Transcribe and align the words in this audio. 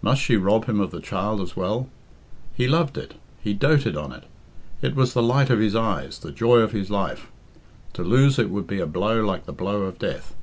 Must 0.00 0.22
she 0.22 0.38
rob 0.38 0.64
him 0.64 0.80
of 0.80 0.90
the 0.90 1.02
child 1.02 1.38
as 1.42 1.54
well? 1.54 1.90
He 2.54 2.66
loved 2.66 2.96
it; 2.96 3.12
he 3.42 3.52
doted 3.52 3.94
on 3.94 4.10
it. 4.10 4.24
It 4.80 4.96
was 4.96 5.12
the 5.12 5.22
light 5.22 5.50
of 5.50 5.58
his 5.58 5.76
eyes, 5.76 6.18
the 6.20 6.32
joy 6.32 6.60
of 6.60 6.72
his 6.72 6.90
life. 6.90 7.30
To 7.92 8.02
lose 8.02 8.38
it 8.38 8.48
would 8.48 8.66
be 8.66 8.80
a 8.80 8.86
blow 8.86 9.22
like 9.22 9.44
the 9.44 9.52
blow 9.52 9.82
of 9.82 9.98
death. 9.98 10.34